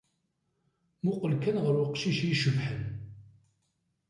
[0.99, 2.81] Mmuqqel kan ɣer uqcic i icebḥen.